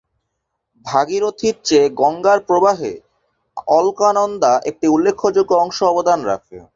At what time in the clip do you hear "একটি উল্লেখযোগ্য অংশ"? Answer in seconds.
4.65-5.79